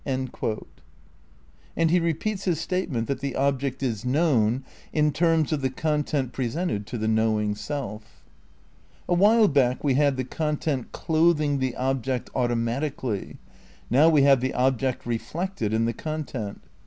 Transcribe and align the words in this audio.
And 0.03 0.31
he 1.75 1.99
repeats 1.99 2.45
his 2.45 2.59
statement 2.59 3.07
that 3.07 3.19
the 3.19 3.35
object 3.35 3.83
is 3.83 4.03
known 4.03 4.63
in 4.91 5.11
terms 5.11 5.51
of 5.53 5.61
the 5.61 5.69
content 5.69 6.33
presented 6.33 6.87
to 6.87 6.97
the 6.97 7.07
knowing 7.07 7.53
self. 7.53 8.23
A 9.07 9.13
while 9.13 9.47
back 9.47 9.83
we 9.83 9.93
had 9.93 10.17
the 10.17 10.23
content 10.23 10.91
"clothing" 10.91 11.59
the 11.59 11.75
ob 11.77 12.01
ject 12.01 12.31
"automatically," 12.33 13.37
now 13.91 14.09
we 14.09 14.23
have 14.23 14.41
the 14.41 14.55
object 14.55 15.05
"reflect 15.05 15.61
ed" 15.61 15.71
in 15.71 15.85
the 15.85 15.93
content. 15.93 16.61